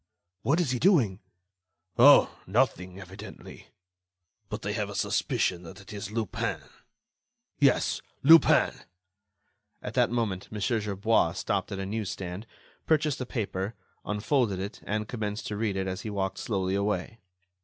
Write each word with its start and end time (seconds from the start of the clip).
"What 0.41 0.59
is 0.59 0.71
he 0.71 0.79
doing?" 0.79 1.19
"Oh! 1.95 2.35
nothing, 2.47 2.99
evidently.... 2.99 3.67
But 4.49 4.65
I 4.65 4.71
have 4.71 4.89
a 4.89 4.95
suspicion 4.95 5.61
that 5.61 5.79
it 5.79 5.93
is 5.93 6.09
Lupin—yes, 6.11 8.01
Lupin!" 8.23 8.73
At 9.83 9.93
that 9.93 10.09
moment, 10.09 10.51
Mon. 10.51 10.59
Gerbois 10.59 11.33
stopped 11.33 11.71
at 11.71 11.77
a 11.77 11.85
news 11.85 12.09
stand, 12.09 12.47
purchased 12.87 13.21
a 13.21 13.27
paper, 13.27 13.75
unfolded 14.03 14.59
it 14.59 14.81
and 14.85 15.07
commenced 15.07 15.45
to 15.49 15.55
read 15.55 15.75
it 15.77 15.85
as 15.85 16.01
he 16.01 16.09
walked 16.09 16.39
slowly 16.39 16.73
away. 16.73 17.19